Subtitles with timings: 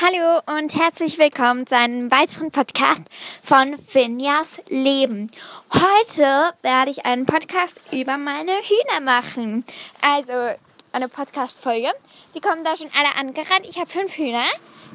[0.00, 3.02] Hallo und herzlich willkommen zu einem weiteren Podcast
[3.42, 5.28] von Finjas Leben.
[5.74, 9.64] Heute werde ich einen Podcast über meine Hühner machen.
[10.00, 10.54] Also
[10.92, 11.88] eine Podcast-Folge.
[12.32, 13.66] Die kommen da schon alle angerannt.
[13.68, 14.46] Ich habe fünf Hühner.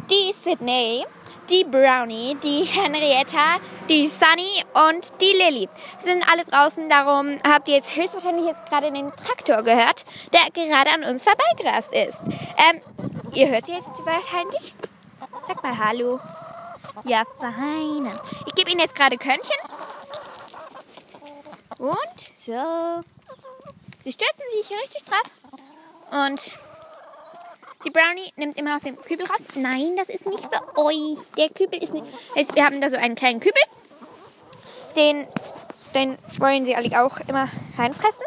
[0.10, 1.04] Die Sydney,
[1.50, 3.58] die Brownie, die Henrietta,
[3.90, 5.68] die Sunny und die Lily.
[6.00, 10.92] Sind alle draußen, darum habt ihr jetzt höchstwahrscheinlich jetzt gerade den Traktor gehört, der gerade
[10.92, 12.20] an uns vorbeigerast ist.
[12.58, 12.82] Ähm,
[13.34, 14.74] ihr hört sie jetzt wahrscheinlich.
[15.48, 16.20] Sag mal Hallo.
[17.04, 18.10] Ja, fein.
[18.46, 19.58] Ich gebe Ihnen jetzt gerade Körnchen.
[21.78, 21.98] Und
[22.46, 23.04] so.
[24.02, 26.30] Sie stürzen sich richtig drauf.
[26.30, 26.58] Und
[27.84, 29.42] die Brownie nimmt immer aus dem Kübel raus.
[29.56, 31.18] Nein, das ist nicht für euch.
[31.38, 32.06] Der Kübel ist nicht.
[32.36, 33.62] Jetzt, wir haben da so einen kleinen Kübel.
[34.96, 35.28] Den,
[35.94, 38.26] den wollen sie alle auch immer reinfressen.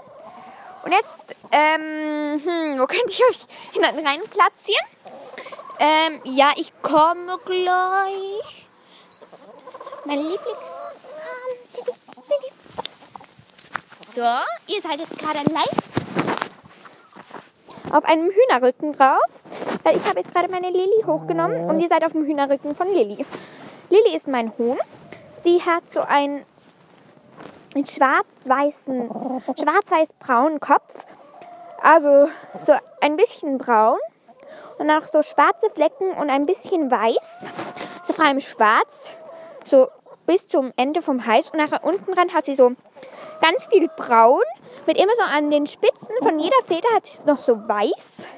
[0.84, 4.86] Und jetzt, ähm, hm, wo könnte ich euch hinten rein platzieren?
[5.78, 8.68] Ähm, ja, ich komme gleich.
[10.04, 10.54] Meine Liebling.
[14.14, 15.68] So, ihr seid jetzt gerade allein
[17.92, 19.20] auf einem Hühnerrücken drauf.
[19.82, 22.88] Weil ich habe jetzt gerade meine Lilly hochgenommen und ihr seid auf dem Hühnerrücken von
[22.88, 23.24] Lilly.
[23.90, 24.78] Lilly ist mein Huhn.
[25.44, 26.44] Sie hat so einen,
[27.74, 29.10] einen schwarz-weißen,
[29.56, 31.06] schwarz-weiß-braunen Kopf.
[31.80, 32.28] Also
[32.64, 33.98] so ein bisschen braun
[34.78, 37.50] und dann noch so schwarze Flecken und ein bisschen weiß.
[38.04, 39.10] So vor allem schwarz,
[39.64, 39.88] so
[40.26, 41.50] bis zum Ende vom Hals.
[41.50, 42.72] Und nachher unten dran hat sie so
[43.40, 44.42] ganz viel braun.
[44.86, 48.28] Mit immer so an den Spitzen von jeder Feder hat sie noch so weiß.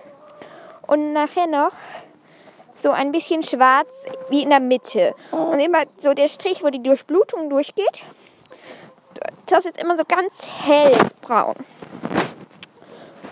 [0.86, 1.72] Und nachher noch
[2.77, 3.89] so ein bisschen schwarz
[4.28, 5.14] wie in der Mitte.
[5.33, 8.05] Und immer so der Strich, wo die Durchblutung durchgeht.
[9.47, 11.56] Das ist immer so ganz hellbraun.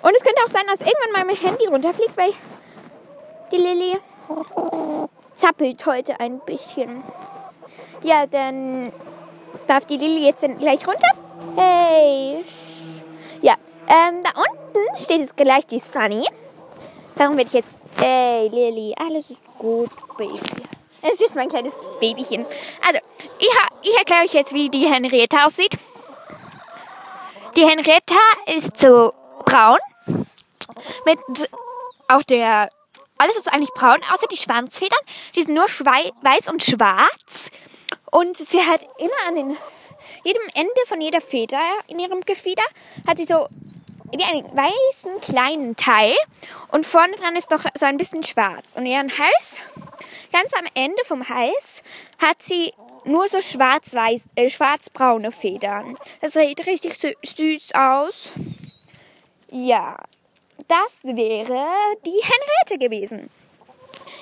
[0.03, 2.33] Und es könnte auch sein, dass irgendwann mal mein Handy runterfliegt, weil
[3.51, 3.99] die Lilly
[5.35, 7.03] zappelt heute ein bisschen.
[8.03, 8.93] Ja, dann
[9.67, 11.09] darf die Lilly jetzt gleich runter.
[11.57, 12.45] Hey.
[13.43, 13.55] Ja,
[13.89, 16.27] ähm, da unten steht jetzt gleich die Sunny.
[17.17, 17.77] Darum werde ich jetzt.
[17.99, 20.39] Hey, Lilly, alles ist gut, Baby.
[21.01, 22.45] Es ist mein kleines Babychen.
[22.87, 23.01] Also,
[23.39, 23.49] ich,
[23.83, 25.79] ich erkläre euch jetzt, wie die Henrietta aussieht.
[27.57, 28.17] Die Henrietta
[28.55, 29.15] ist so
[29.47, 29.79] braun.
[31.07, 31.49] Mit
[32.09, 32.69] auch der
[33.19, 34.99] alles ist eigentlich braun, außer die Schwanzfedern.
[35.35, 37.51] Die sind nur weiß und schwarz.
[38.11, 39.57] Und sie hat immer an den,
[40.25, 42.65] jedem Ende von jeder Feder in ihrem Gefieder
[43.07, 43.49] hat sie so
[44.13, 46.15] wie einen weißen kleinen Teil.
[46.69, 48.75] Und vorne dran ist noch so ein bisschen schwarz.
[48.75, 49.61] Und ihren Hals,
[50.33, 51.83] ganz am Ende vom Hals,
[52.19, 52.73] hat sie
[53.05, 55.99] nur so schwarz-weiß, äh, schwarz-braune Federn.
[56.21, 58.31] Das sieht richtig süß aus.
[59.49, 59.97] Ja,
[60.69, 63.31] das wäre die Henriette gewesen.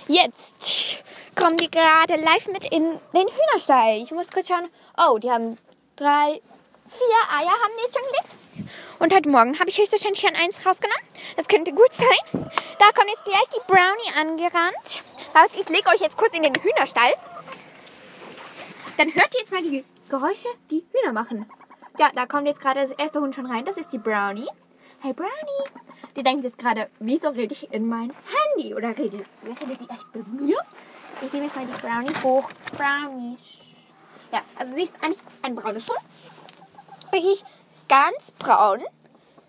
[0.08, 1.02] Jetzt
[1.34, 4.02] kommen die gerade live mit in den Hühnerstall.
[4.02, 4.68] Ich muss kurz schauen.
[4.98, 5.58] Oh, die haben
[5.96, 6.40] drei,
[6.88, 8.70] vier Eier haben die schon gelegt.
[8.98, 11.04] Und heute Morgen habe ich höchstwahrscheinlich schon eins rausgenommen.
[11.36, 12.48] Das könnte gut sein.
[12.78, 15.02] Da kommt jetzt gleich die Brownie angerannt.
[15.32, 17.14] Also ich lege euch jetzt kurz in den Hühnerstall.
[18.96, 21.50] Dann hört ihr jetzt mal die Geräusche, die Hühner machen.
[21.98, 23.64] Ja, da kommt jetzt gerade das erste Hund schon rein.
[23.64, 24.48] Das ist die Brownie.
[25.04, 25.68] Hey Brownie.
[26.16, 28.74] Die denkt jetzt gerade, wieso rede ich in mein Handy?
[28.74, 30.56] Oder redet, redet die echt mit mir?
[31.20, 32.48] Ich nehme jetzt mal die Brownie hoch.
[32.74, 33.36] Brownie.
[34.32, 35.98] Ja, also sie ist eigentlich ein braunes Huhn.
[37.10, 37.44] Wirklich
[37.86, 38.80] ganz braun.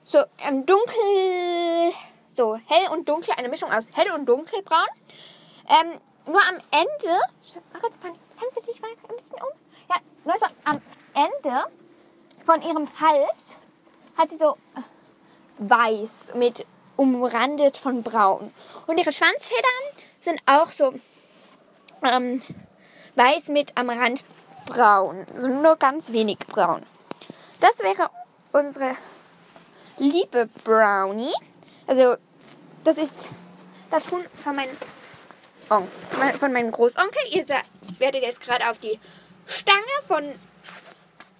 [0.04, 1.94] So ein dunkel,
[2.34, 4.90] so hell und dunkel, eine Mischung aus hell und dunkelbraun.
[5.70, 7.18] Ähm, nur am Ende,
[7.72, 9.58] mach jetzt mal, kannst du dich mal ein bisschen um?
[9.90, 9.96] Ja,
[10.26, 10.82] nur so am
[11.14, 11.64] Ende
[12.46, 13.58] von ihrem Hals
[14.18, 14.58] hat sie so
[15.58, 18.54] weiß mit umrandet von braun.
[18.88, 20.94] Und ihre Schwanzfedern sind auch so
[22.04, 22.42] ähm,
[23.16, 24.24] weiß mit am Rand
[24.66, 25.26] braun.
[25.34, 26.84] Also nur ganz wenig braun.
[27.60, 28.10] Das wäre
[28.52, 28.96] unsere
[29.98, 31.34] liebe Brownie.
[31.88, 32.16] Also
[32.84, 33.14] das ist
[33.90, 34.76] das Huhn von meinem,
[35.70, 35.84] oh,
[36.40, 37.22] von meinem Großonkel.
[37.32, 37.46] Ihr
[38.00, 39.00] werdet jetzt gerade auf die
[39.48, 40.24] Stange von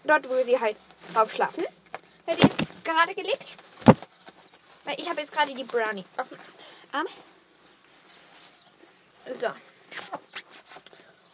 [0.04, 0.78] dort, wo sie halt
[1.14, 1.66] drauf schlafen,
[2.26, 3.56] werdet ihr gerade gelegt.
[4.86, 6.38] Weil ich habe jetzt gerade die Brownie auf dem
[6.92, 7.08] Arm.
[9.32, 9.48] So.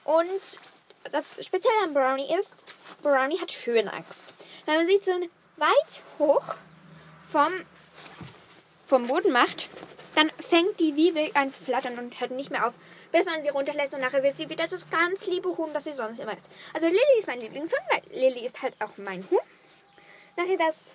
[0.05, 0.59] Und
[1.11, 2.51] das Spezielle an Brownie ist,
[3.03, 4.33] Brownie hat Höhenangst.
[4.65, 5.11] Wenn man sie so
[5.57, 6.55] weit hoch
[7.27, 7.51] vom,
[8.87, 9.69] vom Boden macht,
[10.15, 12.73] dann fängt die wie wild an zu flattern und hört nicht mehr auf,
[13.11, 15.93] bis man sie runterlässt und nachher wird sie wieder das ganz liebe Huhn, das sie
[15.93, 16.45] sonst immer ist.
[16.73, 19.39] Also Lilly ist mein Lieblingshund, weil Lilly ist halt auch mein Huhn.
[20.37, 20.93] Nachher das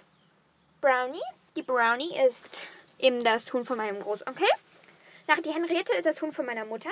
[0.81, 1.20] Brownie
[1.56, 2.67] die Brownie ist
[2.99, 4.47] eben das Huhn von meinem Großonkel.
[5.26, 6.91] Nach die Henriette ist das Huhn von meiner Mutter.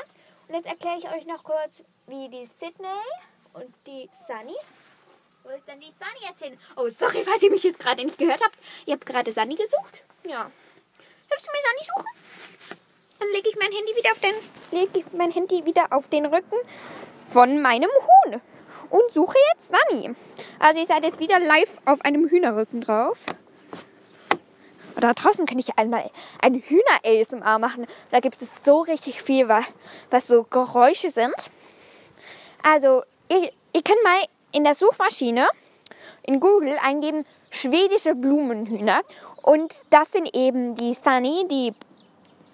[0.49, 2.88] Und jetzt erkläre ich euch noch kurz, wie die Sydney
[3.52, 4.56] und die Sunny.
[5.43, 6.58] Wo ist denn die Sunny erzählen?
[6.76, 8.58] Oh, sorry, falls ihr mich jetzt gerade nicht gehört habt.
[8.87, 10.02] Ihr habt gerade Sunny gesucht?
[10.25, 10.50] Ja.
[11.28, 12.78] Hilfst du mir Sunny suchen?
[13.19, 14.34] Dann lege ich mein Handy wieder auf den
[14.72, 16.56] lege ich mein Handy wieder auf den Rücken
[17.31, 18.40] von meinem Huhn
[18.90, 20.14] und suche jetzt Sunny.
[20.58, 23.25] Also ihr seid jetzt wieder live auf einem Hühnerrücken drauf.
[25.05, 26.11] Da draußen kann ich einmal
[26.41, 27.87] ein Hühner-ASMR machen.
[28.11, 29.51] Da gibt es so richtig viel,
[30.11, 31.35] was so Geräusche sind.
[32.62, 34.17] Also, ihr, ihr könnt mal
[34.53, 35.47] in der Suchmaschine
[36.23, 39.03] in Google eingeben schwedische Blumenhühner.
[39.43, 41.75] Und das sind eben die Sunny, die,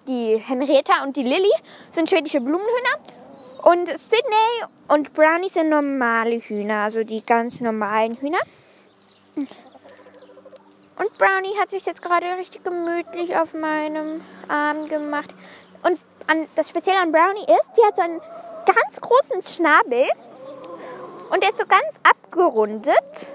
[0.09, 1.53] die Henrietta und die Lilly
[1.89, 2.99] sind schwedische Blumenhühner.
[3.63, 8.39] Und Sydney und Brownie sind normale Hühner, also die ganz normalen Hühner.
[11.01, 15.33] Und Brownie hat sich jetzt gerade richtig gemütlich auf meinem Arm gemacht.
[15.81, 18.21] Und an, das Spezielle an Brownie ist, die hat so einen
[18.67, 20.07] ganz großen Schnabel.
[21.31, 23.33] Und der ist so ganz abgerundet.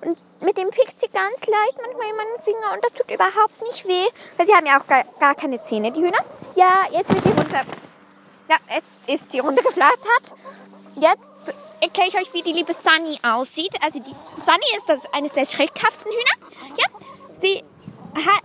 [0.00, 2.72] Und mit dem pickt sie ganz leicht manchmal in meinen Finger.
[2.74, 4.08] Und das tut überhaupt nicht weh.
[4.36, 6.24] Weil sie haben ja auch gar, gar keine Zähne, die Hühner.
[6.56, 7.60] Ja, jetzt wird sie runter.
[8.48, 10.34] Ja, jetzt ist sie runtergeflattert.
[10.98, 13.74] Jetzt erkläre ich euch, wie die liebe Sunny aussieht.
[13.82, 14.14] Also die
[14.44, 16.50] Sunny ist das eines der schreckhaftesten Hühner.
[16.76, 16.86] Ja,
[17.40, 17.62] sie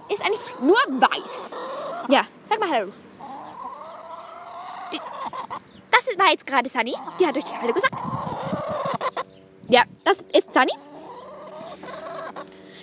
[0.09, 1.57] ist eigentlich nur weiß.
[2.09, 2.91] Ja, sag mal Hallo.
[5.91, 6.95] Das war jetzt gerade Sunny.
[7.19, 7.93] Die hat euch Hallo gesagt.
[9.69, 10.73] Ja, das ist Sunny.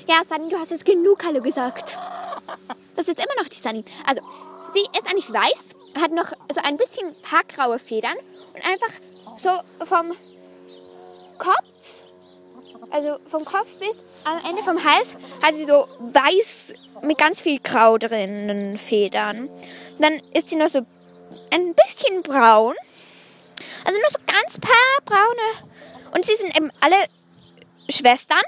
[0.06, 1.98] Ja, Sunny, du hast jetzt genug Hallo gesagt.
[2.96, 3.84] Das ist immer noch die Sunny.
[4.06, 4.22] Also,
[4.72, 8.16] sie ist eigentlich weiß, hat noch so ein bisschen paar graue Federn
[8.54, 8.94] und einfach
[9.38, 9.50] so
[9.84, 10.12] vom
[11.38, 12.06] Kopf,
[12.90, 17.58] also vom Kopf bis am Ende vom Hals, hat sie so weiß mit ganz viel
[17.60, 19.48] Grau drinnen Federn.
[19.98, 20.80] Dann ist sie noch so
[21.50, 22.74] ein bisschen braun.
[23.84, 25.68] Also nur so ganz paar braune.
[26.12, 27.06] Und sie sind eben alle
[27.88, 28.42] Schwestern.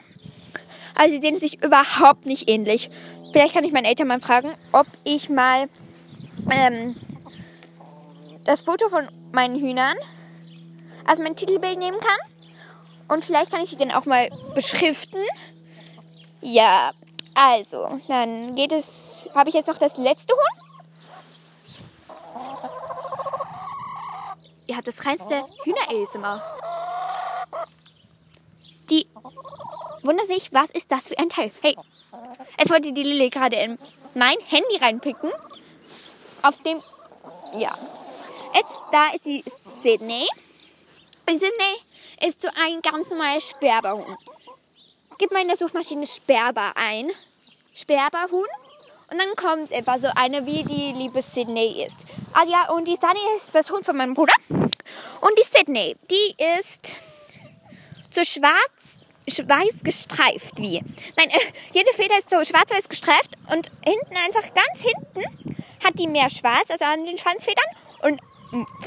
[0.94, 2.90] Also sie sehen sich überhaupt nicht ähnlich.
[3.32, 5.69] Vielleicht kann ich meinen Eltern mal fragen, ob ich mal
[6.50, 6.96] ähm,
[8.44, 9.96] das Foto von meinen Hühnern
[11.06, 12.19] als mein Titelbild nehmen kann.
[13.08, 15.23] Und vielleicht kann ich sie dann auch mal beschriften.
[16.41, 16.93] Ja,
[17.35, 19.29] also, dann geht es.
[19.35, 20.70] Habe ich jetzt noch das letzte Huhn?
[24.67, 26.43] Ihr habt das reinste Hühner-ASMR.
[28.88, 29.06] Die
[30.03, 31.50] wundert sich, was ist das für ein Teil?
[31.61, 31.76] Hey,
[32.56, 33.79] es wollte die Lilly gerade in
[34.14, 35.32] mein Handy reinpicken.
[36.43, 36.82] Auf dem.
[37.56, 37.76] Ja.
[38.55, 39.44] Jetzt, da ist die
[39.82, 40.26] Sydney.
[41.38, 44.17] Sydney ist so ein ganz normaler Sperberhuhn.
[45.19, 47.11] Gib mal in der Suchmaschine Sperber ein.
[47.75, 48.47] Sperberhuhn.
[49.11, 51.97] Und dann kommt etwa so eine, wie die liebe Sydney ist.
[52.32, 54.35] Ah ja, und die Sunny ist das Hund von meinem Bruder.
[54.49, 56.97] Und die Sydney, die ist
[58.11, 60.82] so schwarz, weiß gestreift wie.
[61.17, 61.38] Nein, äh,
[61.73, 65.50] jede Feder ist so schwarz-weiß gestreift und hinten einfach ganz hinten
[65.85, 67.65] hat die mehr schwarz, also an den Schwanzfedern.
[68.03, 68.21] Und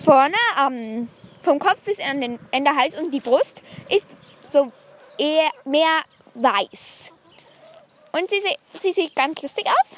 [0.03, 1.09] vorne ähm,
[1.43, 4.15] vom Kopf bis an den Ende Hals und die Brust ist
[4.49, 4.71] so
[5.17, 6.03] eher mehr
[6.33, 7.11] weiß.
[8.11, 8.41] Und sie,
[8.79, 9.97] sie sieht ganz lustig aus.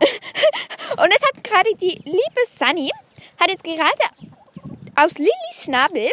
[0.00, 2.90] und es hat gerade die liebe Sunny,
[3.38, 3.90] hat jetzt gerade
[4.96, 6.10] aus Lillys Schnabel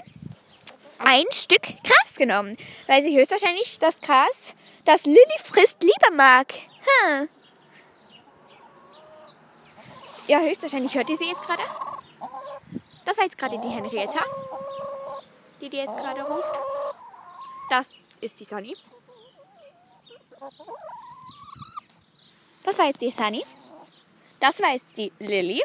[1.00, 6.54] ein Stück Gras genommen, weil sie höchstwahrscheinlich das Gras, das Lilly frisst, lieber mag.
[6.54, 7.30] Hm.
[10.28, 11.64] Ja, höchstwahrscheinlich hört ihr sie jetzt gerade.
[13.08, 14.20] Das war jetzt gerade die Henrietta,
[15.62, 16.52] die die jetzt gerade ruft.
[17.70, 18.76] Das ist die Sunny.
[22.64, 23.46] Das war jetzt die Sunny.
[24.42, 25.64] Das war jetzt die Lilly.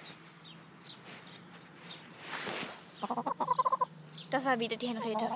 [4.31, 5.29] Das war wieder die Henriette.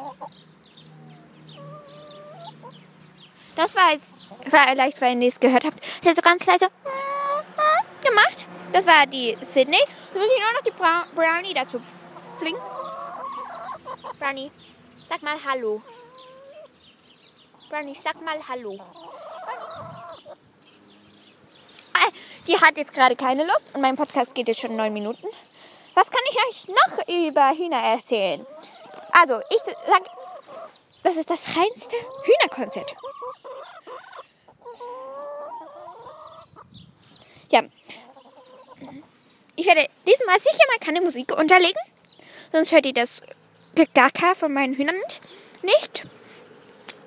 [3.57, 5.85] Das war jetzt vielleicht, weil ihr es gehört habt.
[5.85, 6.69] Ich habe so ganz leise
[8.01, 8.47] gemacht.
[8.73, 9.81] Das war die Sydney.
[9.81, 11.81] Jetzt muss ich nur noch die Brownie dazu
[12.37, 12.61] zwingen.
[14.19, 14.51] Brownie,
[15.09, 15.83] sag mal Hallo.
[17.69, 18.79] Brownie, sag mal Hallo.
[21.95, 22.09] Ah,
[22.47, 25.27] die hat jetzt gerade keine Lust und mein Podcast geht jetzt schon neun Minuten.
[25.95, 28.47] Was kann ich euch noch über Hühner erzählen?
[29.13, 30.03] Also, ich sag,
[31.03, 32.95] das ist das reinste Hühnerkonzert.
[37.51, 37.63] Ja.
[39.55, 41.81] Ich werde diesmal sicher mal keine Musik unterlegen.
[42.53, 43.23] Sonst hört ihr das
[43.95, 44.97] Gacker von meinen Hühnern
[45.63, 46.07] nicht.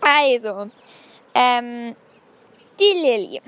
[0.01, 0.69] Also,
[1.34, 1.96] ähm,
[2.79, 3.41] die Lilly.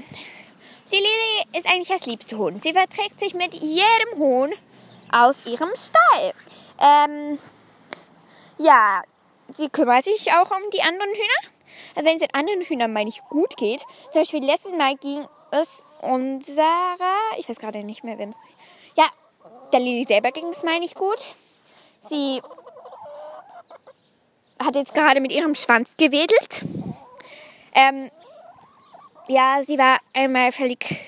[0.92, 2.60] Die Lilly ist eigentlich das liebste Huhn.
[2.60, 4.52] Sie verträgt sich mit jedem Huhn
[5.12, 6.34] aus ihrem Stall.
[6.80, 7.40] Ähm,
[8.58, 9.02] ja,
[9.54, 11.52] sie kümmert sich auch um die anderen Hühner.
[11.96, 13.82] Also wenn es den anderen Hühnern mal nicht gut geht,
[14.12, 18.36] zum Beispiel letztes Mal ging es unserer, ich weiß gerade nicht mehr, wem es,
[18.96, 19.06] ja,
[19.72, 21.34] der Lili selber ging es mal nicht gut.
[22.02, 22.42] Sie
[24.60, 26.64] hat jetzt gerade mit ihrem Schwanz gewedelt.
[27.74, 28.10] Ähm,
[29.28, 31.00] ja, sie war einmal völlig,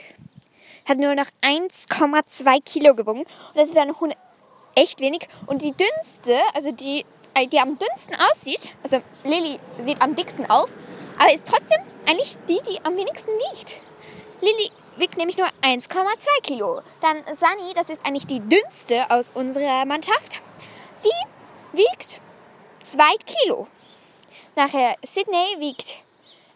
[0.86, 3.22] hat nur noch 1,2 Kilo gewogen.
[3.22, 3.94] Und das ist für eine
[4.76, 5.28] echt wenig.
[5.46, 10.50] Und die dünnste, also die, äh, die am dünnsten aussieht, also Lilly sieht am dicksten
[10.50, 10.78] aus,
[11.18, 13.82] aber ist trotzdem eigentlich die, die am wenigsten wiegt.
[14.42, 16.82] Lilly wiegt nämlich nur 1,2 Kilo.
[17.02, 20.38] Dann Sunny, das ist eigentlich die dünnste aus unserer Mannschaft,
[21.04, 22.22] die wiegt
[22.82, 23.68] 2 Kilo.
[24.56, 25.98] Nachher Sydney wiegt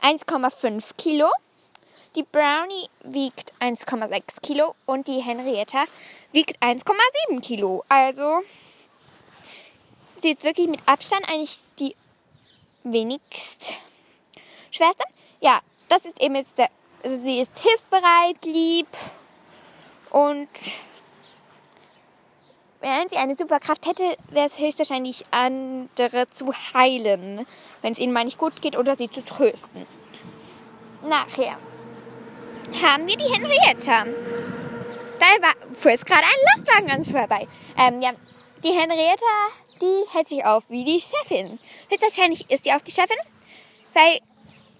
[0.01, 1.29] 1,5 Kilo.
[2.15, 5.85] Die Brownie wiegt 1,6 Kilo und die Henrietta
[6.31, 7.83] wiegt 1,7 Kilo.
[7.89, 8.41] Also
[10.21, 11.95] sie ist wirklich mit Abstand eigentlich die
[12.83, 13.75] wenigst
[14.71, 15.03] schwerste.
[15.39, 16.69] Ja, das ist eben jetzt der.
[17.03, 18.87] Also sie ist hilfsbereit, lieb
[20.09, 20.49] und
[22.79, 27.45] wenn sie eine Superkraft hätte, wäre es höchstwahrscheinlich andere zu heilen,
[27.81, 29.87] wenn es ihnen mal nicht gut geht oder sie zu trösten.
[31.03, 31.57] Nachher
[32.81, 34.05] haben wir die Henrietta.
[35.19, 37.47] Da war, fuhr jetzt gerade ein Lastwagen an uns vorbei.
[37.77, 38.11] Ähm, ja,
[38.63, 39.25] die Henrietta,
[39.81, 41.59] die hält sich auf wie die Chefin.
[41.89, 43.17] Höchstwahrscheinlich ist sie auch die Chefin,
[43.93, 44.19] weil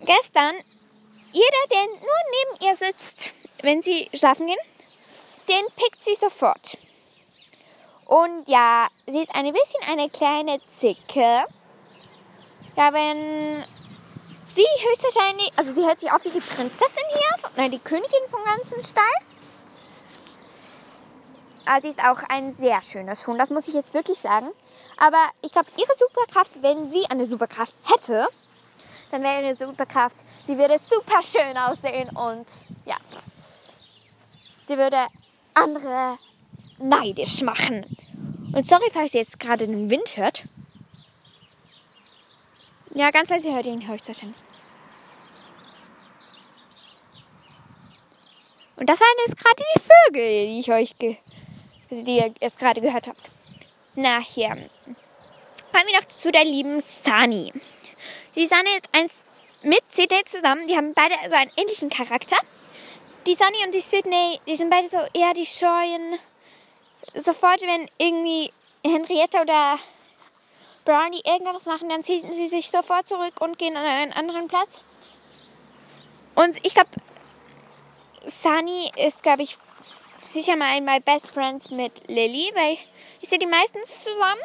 [0.02, 0.54] gestern
[1.32, 4.58] jeder, der nur neben ihr sitzt, wenn sie schlafen gehen,
[5.50, 6.78] den pickt sie sofort.
[8.08, 11.46] Und ja, sie ist ein bisschen eine kleine Zicke.
[12.78, 13.66] Ja, wenn
[14.46, 18.44] sie höchstwahrscheinlich, also sie hält sich auf wie die Prinzessin hier, nein, die Königin vom
[18.46, 19.04] ganzen Stall.
[21.66, 24.52] Aber sie ist auch ein sehr schönes Huhn, das muss ich jetzt wirklich sagen.
[24.96, 28.30] Aber ich glaube, ihre Superkraft, wenn sie eine Superkraft hätte,
[29.12, 32.46] dann wäre ihre Superkraft, sie würde super schön aussehen und
[32.86, 32.96] ja,
[34.64, 35.08] sie würde
[35.54, 36.18] andere
[36.78, 37.86] neidisch machen.
[38.54, 40.46] Und sorry, falls ihr jetzt gerade den Wind hört.
[42.92, 44.40] Ja, ganz leise hört ihr ihn höchstwahrscheinlich.
[48.76, 51.18] Und das waren jetzt gerade die Vögel, die ich euch, ge
[51.90, 53.32] also die ihr jetzt gerade gehört habt.
[53.96, 54.56] Nachher
[55.72, 57.54] kommen wir noch zu der lieben Sani.
[58.36, 59.22] Die Sani ist eins
[59.64, 60.68] mit Sydney zusammen.
[60.68, 62.38] Die haben beide so einen ähnlichen Charakter.
[63.26, 66.18] Die Sunny und die Sydney, die sind beide so eher die scheuen.
[67.18, 68.52] Sofort, wenn irgendwie
[68.86, 69.80] Henrietta oder
[70.86, 74.84] Brownie irgendwas machen, dann ziehen sie sich sofort zurück und gehen an einen anderen Platz.
[76.36, 76.90] Und ich glaube,
[78.26, 79.58] Sunny ist, glaube ich,
[80.32, 82.78] sicher mal einmal Best Friends mit Lily, weil
[83.20, 84.42] ich sehe die meistens zusammen.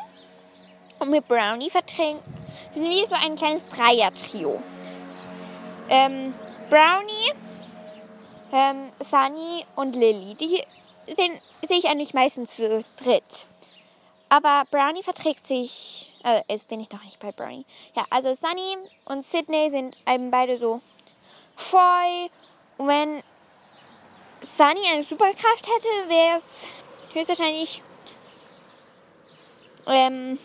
[0.99, 2.23] Und mit Brownie vertrinken.
[2.73, 4.62] Sind wie so ein kleines Dreier-Trio.
[5.88, 6.33] Ähm,
[6.71, 7.33] Brownie,
[8.52, 10.35] ähm, Sunny und Lily.
[10.37, 10.62] Die
[11.66, 13.47] sehe ich eigentlich meistens zu dritt.
[14.28, 16.12] Aber Brownie verträgt sich.
[16.25, 17.66] Äh, jetzt bin ich noch nicht bei Brownie.
[17.95, 20.81] Ja, also Sunny und Sydney sind eben beide so
[21.57, 22.28] scheu.
[22.78, 23.23] Und wenn
[24.40, 26.66] Sunny eine Superkraft hätte, wäre es
[27.12, 27.83] höchstwahrscheinlich
[29.87, 30.38] ähm,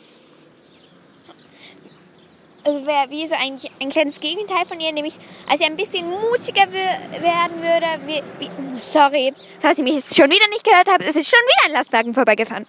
[2.68, 5.14] also wäre wie so eigentlich ein kleines Gegenteil von ihr, nämlich
[5.50, 7.88] als sie ein bisschen mutiger werden würde.
[8.06, 8.50] Wie, wie,
[8.82, 11.72] sorry, falls ihr mich jetzt schon wieder nicht gehört habt, es ist schon wieder ein
[11.72, 12.68] Lastwagen vorbeigefahren.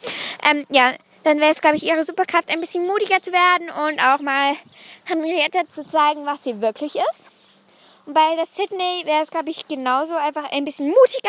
[0.49, 0.93] Ähm, ja,
[1.25, 4.55] dann wäre es, glaube ich, ihre Superkraft, ein bisschen mutiger zu werden und auch mal
[5.05, 7.31] Henrietta zu zeigen, was sie wirklich ist.
[8.07, 11.29] Und bei der Sydney wäre es, glaube ich, genauso einfach ein bisschen mutiger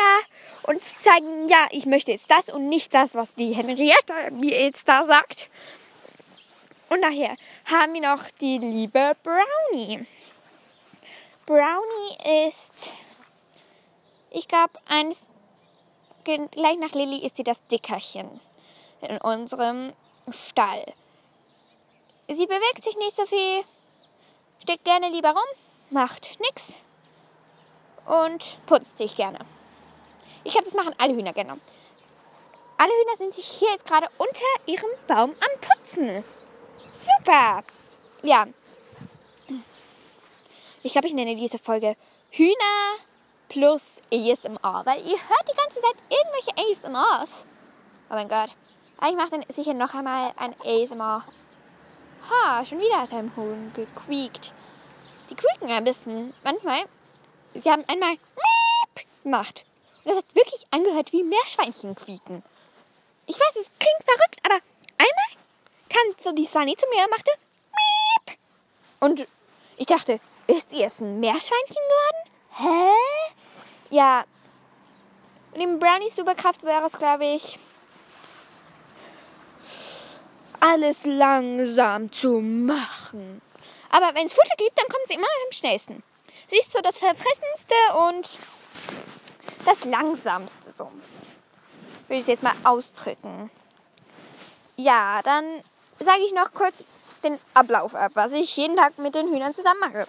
[0.62, 4.62] und zu zeigen, ja, ich möchte jetzt das und nicht das, was die Henrietta mir
[4.62, 5.50] jetzt da sagt.
[6.90, 10.04] Und nachher haben wir noch die liebe Brownie.
[11.46, 12.92] Brownie ist,
[14.30, 15.28] ich glaube, eines,
[16.24, 18.40] gleich nach Lilly ist sie das Dickerchen
[19.02, 19.92] in unserem
[20.30, 20.84] Stall.
[22.26, 23.62] Sie bewegt sich nicht so viel,
[24.60, 25.58] steht gerne lieber rum,
[25.90, 26.74] macht nichts
[28.04, 29.38] und putzt sich gerne.
[30.42, 31.60] Ich glaube, das machen alle Hühner gerne.
[32.78, 36.24] Alle Hühner sind sich hier jetzt gerade unter ihrem Baum am Putzen.
[37.00, 37.64] Super!
[38.22, 38.46] Ja.
[40.82, 41.96] Ich glaube, ich nenne diese Folge
[42.30, 42.96] Hühner
[43.48, 47.44] plus ASMR, weil ihr hört die ganze Zeit irgendwelche ASMRs.
[48.10, 48.50] Oh mein Gott.
[49.08, 51.24] Ich mache dann sicher noch einmal ein ASMR.
[52.28, 54.52] Ha, schon wieder hat ein Huhn gequiekt.
[55.30, 56.34] Die quieken ein bisschen.
[56.44, 56.84] Manchmal.
[57.54, 58.16] Sie haben einmal
[59.22, 59.64] gemacht.
[60.04, 62.42] Und das hat wirklich angehört wie Meerschweinchen quieken.
[63.26, 64.58] ich weiß, es klingt verrückt, aber
[66.22, 67.30] so die Sunny zu mir und machte
[68.26, 68.38] Miep.
[69.00, 69.28] Und
[69.76, 72.30] ich dachte, ist sie jetzt ein Meerschweinchen geworden?
[72.58, 73.34] Hä?
[73.90, 74.24] Ja,
[75.54, 77.58] neben Brownies Superkraft wäre es, glaube ich,
[80.60, 83.40] alles langsam zu machen.
[83.90, 86.02] Aber wenn es Futter gibt, dann kommt sie immer am schnellsten.
[86.46, 87.74] Sie ist so das Verfressenste
[88.08, 88.28] und
[89.64, 90.84] das Langsamste so.
[92.06, 93.50] Würde ich es jetzt mal ausdrücken.
[94.76, 95.62] Ja, dann
[96.04, 96.84] sage ich noch kurz
[97.22, 100.06] den Ablauf ab, was ich jeden Tag mit den Hühnern zusammen mache.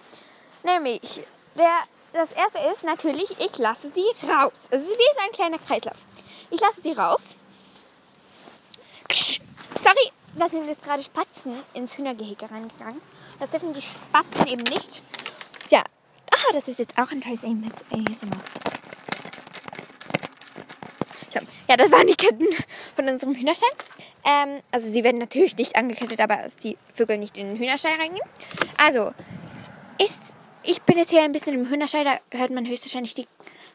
[0.62, 1.22] Nämlich,
[1.56, 1.82] der,
[2.12, 4.52] das erste ist natürlich, ich lasse sie raus.
[4.70, 5.98] Ist wie ein kleiner Kreislauf.
[6.50, 7.34] Ich lasse sie raus.
[9.82, 13.02] Sorry, da sind jetzt gerade Spatzen ins Hühnergehege reingegangen.
[13.38, 15.02] Das dürfen die Spatzen eben nicht.
[15.70, 15.82] Ja,
[16.30, 18.38] ah, das ist jetzt auch ein tolles ASMR.
[21.68, 22.46] Ja, das waren die Ketten
[22.94, 23.70] von unserem Hühnerstall.
[24.24, 27.92] Ähm, also sie werden natürlich nicht angekettet, aber dass die Vögel nicht in den Hühnerstall
[27.98, 28.26] reingehen.
[28.76, 29.12] Also,
[29.98, 33.26] ist, ich bin jetzt hier ein bisschen im Hühnerstall, da hört man höchstwahrscheinlich die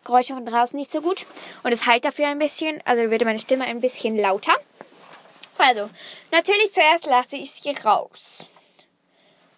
[0.03, 1.25] Geräusche von draußen nicht so gut.
[1.63, 4.55] Und es halt dafür ein bisschen, also wird meine Stimme ein bisschen lauter.
[5.57, 5.89] Also,
[6.31, 8.45] natürlich zuerst lasse ich sie raus.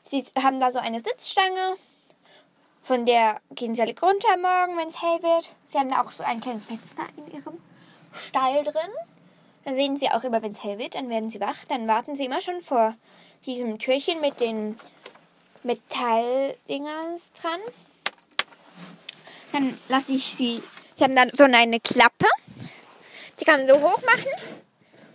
[0.06, 1.76] Sie haben da so eine Sitzstange,
[2.82, 5.52] von der gehen sie alle runter morgen, wenn es hell wird.
[5.68, 7.60] Sie haben da auch so ein kleines Fenster in ihrem
[8.14, 8.92] Stall drin.
[9.66, 11.66] Dann sehen sie auch immer, wenn es hell wird, dann werden sie wach.
[11.68, 12.96] Dann warten sie immer schon vor
[13.46, 14.78] diesem Türchen mit den
[15.64, 17.60] Metalldingers dran.
[19.52, 20.62] Dann lasse ich sie.
[20.96, 22.26] Sie haben dann so eine Klappe.
[23.40, 24.30] Die kann man so hoch machen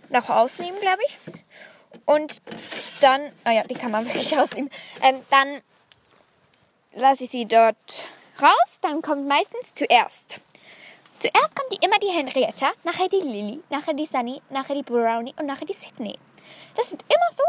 [0.09, 1.17] noch rausnehmen, glaube ich.
[2.05, 2.41] Und
[3.01, 4.69] dann, ah ja, die kann man wirklich rausnehmen.
[5.01, 5.61] Ähm, dann
[6.93, 8.07] lasse ich sie dort
[8.41, 8.79] raus.
[8.81, 10.41] Dann kommt meistens zuerst.
[11.19, 15.33] Zuerst kommt die, immer die Henrietta, nachher die Lily, nachher die Sunny, nachher die Brownie
[15.39, 16.17] und nachher die Sydney.
[16.75, 17.43] Das ist immer so.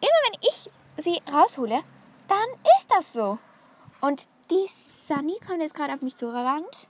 [0.00, 1.82] Immer wenn ich sie raushole,
[2.28, 3.38] dann ist das so.
[4.00, 6.88] Und die Sunny kommt jetzt gerade auf mich zugerannt.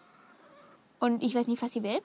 [0.98, 2.02] Und ich weiß nicht, was sie will.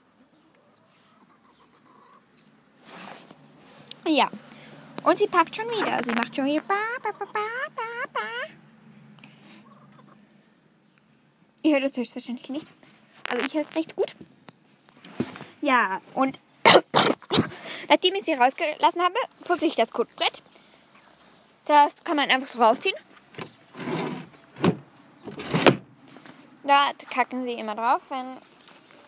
[4.07, 4.29] Ja.
[5.03, 6.01] Und sie packt schon wieder.
[6.03, 6.61] Sie macht schon wieder.
[11.63, 12.67] Ihr hört es höchstwahrscheinlich nicht.
[13.29, 14.15] Aber ich höre es recht gut.
[15.61, 16.39] Ja, und
[17.89, 19.15] nachdem ich sie rausgelassen habe,
[19.45, 20.41] putze ich das Kotbrett.
[21.65, 22.95] Das kann man einfach so rausziehen.
[26.63, 28.37] Da kacken sie immer drauf, wenn.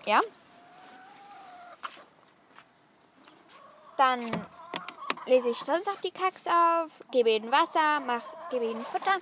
[0.06, 0.22] Ja.
[3.98, 4.32] Dann
[5.26, 9.20] lese ich sonst noch die Kacks auf, gebe ihnen Wasser, mach, gebe ihnen Futter.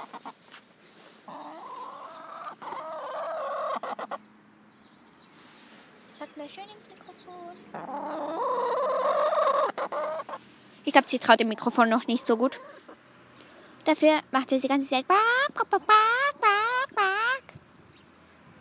[6.19, 7.55] Sag mal schön ins Mikrofon.
[10.83, 12.59] Ich glaube, sie traut dem Mikrofon noch nicht so gut.
[13.85, 15.05] Dafür macht sie die ganze Zeit.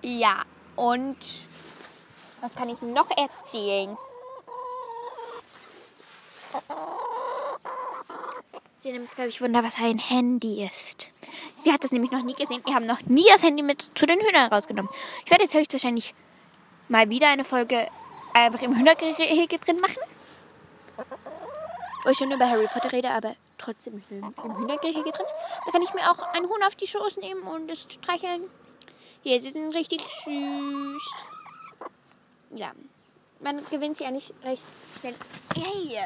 [0.02, 0.44] Ja,
[0.76, 1.16] und
[2.40, 3.98] was kann ich noch erzählen?
[8.78, 11.10] Sie nimmt, glaube ich, Wunder, was ein Handy ist.
[11.64, 12.62] Sie hat das nämlich noch nie gesehen.
[12.64, 14.92] Wir haben noch nie das Handy mit zu den Hühnern rausgenommen.
[15.24, 16.14] Ich werde jetzt höchstwahrscheinlich
[16.88, 17.88] mal wieder eine Folge
[18.32, 20.02] einfach im Hühnergehege drin machen.
[22.04, 25.26] Wo ich schon über Harry Potter rede, aber trotzdem im, Hühnergehege drin.
[25.66, 28.50] Da kann ich mir auch einen Huhn auf die Schoß nehmen und es streicheln.
[29.22, 31.02] Hier, sie sind richtig süß.
[32.50, 32.72] Ja,
[33.40, 34.62] man gewinnt sie eigentlich recht
[34.98, 35.14] schnell.
[35.54, 36.00] Hey!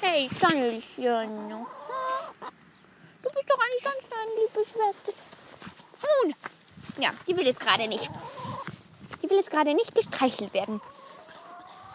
[0.00, 1.66] Hey, Sonnenlichchen.
[3.22, 4.66] Du bist doch eigentlich ganz ein liebes.
[4.74, 5.11] Nun,
[7.02, 8.08] ja, die will jetzt gerade nicht.
[9.22, 10.80] Die will jetzt gerade nicht gestreichelt werden.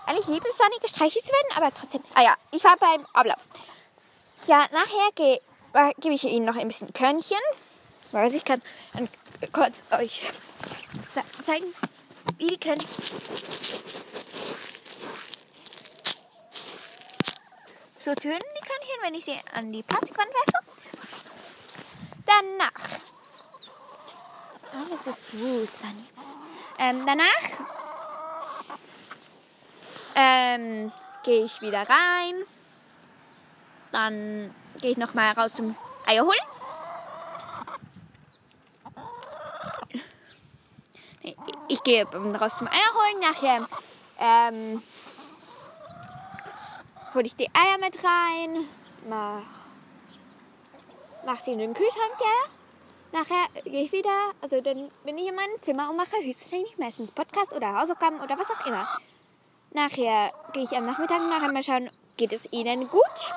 [0.06, 2.04] Eigentlich liebe es Sonny gestreichelt zu werden, aber trotzdem.
[2.14, 3.42] Ah ja, ich war beim Ablauf.
[4.48, 5.40] Ja, nachher ge
[5.74, 7.38] äh, gebe ich Ihnen noch ein bisschen Körnchen.
[8.12, 8.62] Weil ich kann
[8.94, 9.10] dann
[9.52, 10.22] kurz euch
[11.44, 11.66] zeigen,
[12.38, 12.88] wie die Körnchen
[18.08, 20.66] so tönen die Körnchen, wenn ich sie an die Plastikwand werfe.
[22.26, 22.97] Danach.
[24.78, 26.06] Alles ist gut, Sunny.
[26.78, 27.66] Ähm, danach
[30.16, 30.92] ähm,
[31.24, 32.44] gehe ich wieder rein.
[33.92, 36.38] Dann gehe ich nochmal raus zum Eier holen.
[41.70, 43.20] Ich gehe raus zum Eier holen.
[43.20, 43.68] Nachher
[44.20, 44.84] ähm,
[47.16, 48.68] hole ich die Eier mit rein,
[49.10, 49.42] mach,
[51.26, 52.57] mach sie in den Kühlschrank, ja.
[53.12, 57.12] Nachher gehe ich wieder, also dann bin ich in meinem Zimmer und mache höchstwahrscheinlich meistens
[57.12, 58.88] Podcast oder Hausaufgaben oder was auch immer.
[59.72, 63.34] Nachher gehe ich am Nachmittag nachher mal schauen, geht es ihnen gut?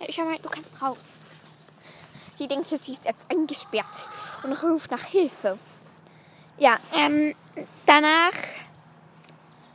[0.00, 1.24] Ja, schau mal, du kannst raus.
[2.38, 4.06] Die denkt, sie ist jetzt eingesperrt
[4.42, 5.58] und ruft nach Hilfe.
[6.58, 7.34] Ja, ähm,
[7.86, 8.32] danach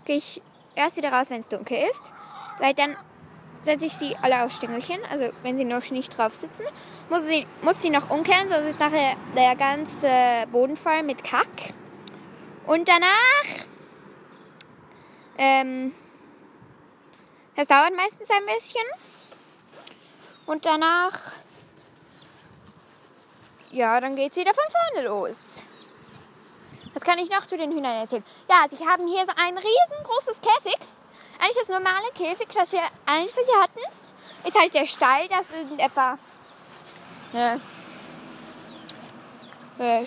[0.05, 0.41] gehe ich
[0.75, 2.11] erst wieder raus, wenn es dunkel ist,
[2.59, 2.95] weil dann
[3.61, 6.63] setze ich sie alle auf Stängelchen, also wenn sie noch nicht drauf sitzen,
[7.09, 11.47] muss sie, muss sie noch umkehren, sonst ist nachher der ganze Boden voll mit Kack.
[12.65, 13.65] Und danach,
[15.37, 15.93] ähm,
[17.55, 18.85] das dauert meistens ein bisschen.
[20.45, 21.33] Und danach,
[23.71, 25.61] ja, dann geht es wieder von vorne los.
[26.93, 28.23] Was kann ich noch zu den Hühnern erzählen?
[28.49, 30.77] Ja, sie haben hier so ein riesengroßes Käfig.
[31.41, 33.79] Eigentlich das normale Käfig, das wir eigentlich hatten,
[34.45, 35.27] ist halt der Stall.
[35.27, 36.17] Das sind etwa
[37.33, 37.59] ne,
[39.79, 40.05] äh,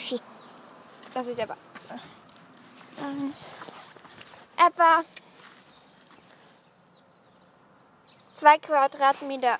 [1.12, 1.56] das ist etwa
[3.00, 3.30] äh,
[4.64, 5.04] etwa
[8.34, 9.58] zwei Quadratmeter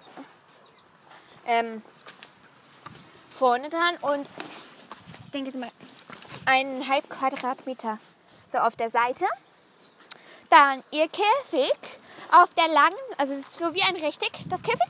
[1.47, 1.83] ähm,
[3.33, 4.29] vorne dran und
[5.25, 5.73] ich denke jetzt mal
[6.47, 7.99] eineinhalb Quadratmeter
[8.53, 9.27] so auf der Seite.
[10.55, 11.75] Dann ihr Käfig
[12.31, 14.87] auf der langen, also es ist so wie ein Rechteck, das Käfig.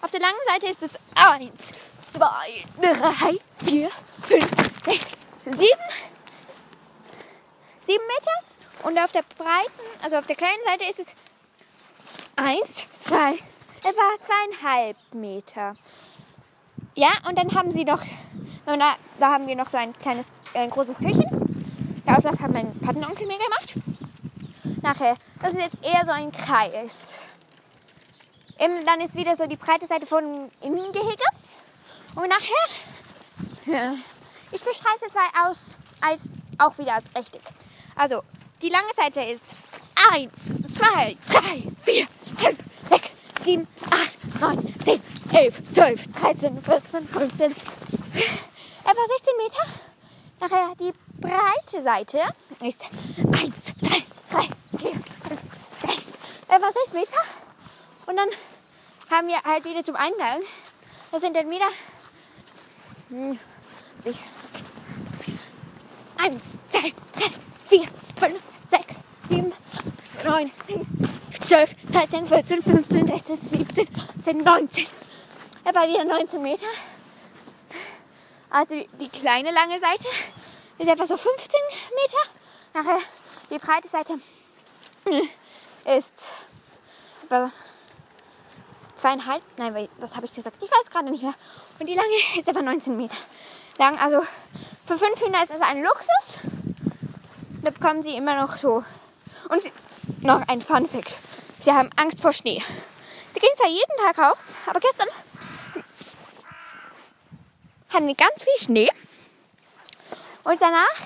[0.00, 1.72] Auf der langen Seite ist es 1,
[2.12, 2.24] 2,
[2.80, 3.90] 3, 4,
[4.28, 4.50] 5,
[4.84, 5.06] 6,
[5.44, 5.58] 7.
[7.80, 8.86] 7 Meter.
[8.86, 11.14] Und auf der breiten, also auf der kleinen Seite ist es
[12.36, 15.74] 1, 2, etwa zweieinhalb Meter.
[16.94, 18.04] Ja, und dann haben sie noch,
[18.66, 22.04] da, da haben wir noch so ein kleines ein großes Türchen.
[22.06, 23.97] Der Auslauf hat mein Patenonkel mir gemacht.
[24.82, 27.20] Nachher, das ist jetzt eher so ein Kreis.
[28.58, 31.24] Eben, dann ist wieder so die breite Seite von Innengehege.
[32.14, 32.68] Und nachher,
[33.66, 33.94] ja,
[34.50, 37.42] ich beschreibe es jetzt aus, als, auch wieder als Rechteck.
[37.94, 38.22] Also,
[38.62, 39.44] die lange Seite ist
[40.12, 40.32] 1,
[40.76, 43.10] 2, 3, 4, 5, 6,
[43.44, 49.64] 7, 8, 9, 10, 11, 12, 13, 14, 15, etwa 16 Meter.
[50.40, 52.20] Nachher die breite Seite
[52.60, 52.84] ist
[53.30, 55.02] 1, 2, 3, 4, 5,
[55.80, 56.08] 6,
[56.48, 57.22] etwa 6 Meter.
[58.06, 58.28] Und dann
[59.10, 60.40] haben wir halt wieder zum Eingang.
[61.10, 61.68] Das sind dann wieder
[63.08, 63.38] hm,
[66.16, 66.92] 1, 2, 3,
[67.68, 67.80] 4,
[68.20, 68.84] 5, 6,
[69.30, 69.52] 7,
[70.24, 70.86] 9, 10,
[71.44, 73.88] 12, 13, 14, 15, 16, 17,
[74.18, 74.86] 18, 19.
[75.64, 76.66] Etwa wieder 19 Meter.
[78.50, 80.08] Also die kleine lange Seite
[80.78, 81.60] ist etwa so 15
[81.94, 82.18] Meter.
[82.74, 83.00] Nachher
[83.50, 84.18] die breite Seite
[85.84, 86.32] ist
[88.94, 90.56] zweieinhalb, nein, was habe ich gesagt?
[90.62, 91.34] Ich weiß gerade nicht mehr.
[91.78, 92.08] Und die lange
[92.38, 93.16] ist etwa 19 Meter
[93.78, 93.98] lang.
[93.98, 94.20] Also
[94.84, 96.42] für fünf Hühner ist es ein Luxus.
[97.62, 98.84] Da bekommen sie immer noch so.
[99.48, 99.62] Und
[100.20, 101.12] noch ein Funfact.
[101.60, 102.62] Sie haben Angst vor Schnee.
[103.34, 105.08] Sie gehen zwar jeden Tag raus, aber gestern
[107.90, 108.90] hatten wir ganz viel Schnee.
[110.44, 110.96] Und danach,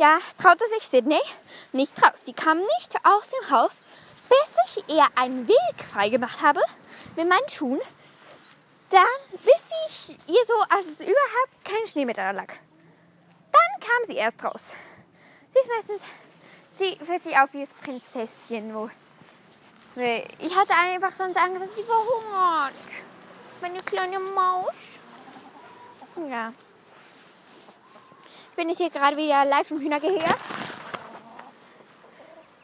[0.00, 1.20] ja, traute sich Sydney
[1.72, 2.22] nicht raus.
[2.26, 3.80] Die kam nicht aus dem Haus,
[4.28, 6.60] bis ich ihr einen Weg freigemacht habe
[7.16, 7.80] mit meinen Schuhen.
[8.88, 12.48] Dann, bis ich ihr so, als es überhaupt kein Schnee mehr da lag.
[13.52, 14.72] Dann kam sie erst raus.
[15.52, 16.02] Sie ist meistens,
[16.74, 18.74] sie fühlt sich auf wie das Prinzesschen.
[18.74, 18.88] Wo,
[19.96, 22.72] ich hatte einfach sonst Angst, dass sie verhungert.
[23.60, 24.74] Meine kleine Maus.
[26.28, 26.54] Ja.
[28.60, 30.22] Ich bin jetzt hier gerade wieder live im Hühnergehege.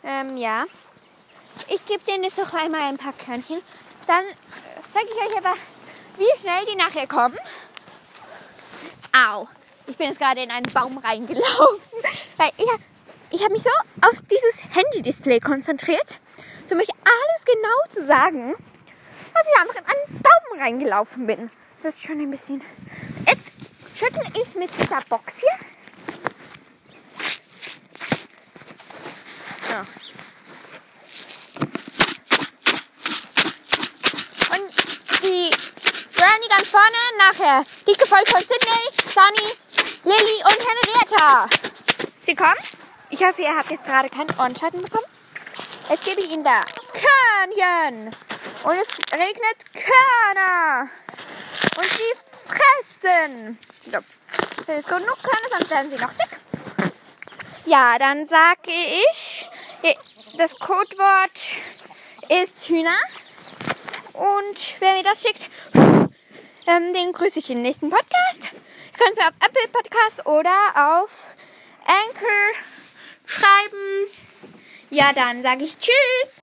[0.05, 0.67] Ähm, ja.
[1.69, 3.63] Ich gebe denen jetzt noch einmal ein paar Körnchen.
[4.07, 4.35] Dann äh,
[4.93, 5.55] zeige ich euch aber,
[6.19, 7.39] wie schnell die nachher kommen.
[9.11, 9.49] Au.
[9.87, 11.81] Ich bin jetzt gerade in einen Baum reingelaufen.
[12.37, 12.69] Weil ich,
[13.31, 13.71] ich habe mich so
[14.03, 16.21] auf dieses Handy-Display konzentriert,
[16.71, 18.55] um mich alles genau zu sagen,
[19.33, 21.51] dass ich einfach in einen Baum reingelaufen bin.
[21.83, 22.63] Das ist schon ein bisschen.
[23.27, 23.51] Jetzt
[23.95, 25.76] schüttel ich mit dieser Box hier.
[29.77, 29.83] So.
[34.55, 34.73] Und
[35.23, 35.51] die
[36.17, 37.67] Granny dann vorne nachher.
[37.87, 39.53] Die gefolgt von Sydney, Sunny,
[40.05, 41.47] Lilly und Henrietta.
[42.23, 42.55] Sie kommen.
[43.11, 45.05] Ich hoffe, ihr habt jetzt gerade keinen Ohrenschatten bekommen.
[45.91, 46.63] Jetzt gebe ich Ihnen da
[46.93, 48.07] Körnchen.
[48.65, 50.89] Und es regnet Körner.
[51.77, 52.13] Und sie
[52.47, 53.59] fressen.
[53.85, 53.99] So.
[54.67, 56.47] Das ist genug Körner, sonst werden sie noch dick.
[57.67, 59.05] Ja, dann sage ich,
[60.37, 61.31] das Codewort
[62.29, 62.99] ist Hühner.
[64.13, 65.49] Und wer mir das schickt,
[66.67, 68.41] ähm, den grüße ich im nächsten Podcast.
[68.43, 71.35] Ihr könnt mir auf Apple Podcast oder auf
[71.87, 72.53] Anchor
[73.25, 74.09] schreiben.
[74.91, 76.27] Ja, dann sage ich Tschüss.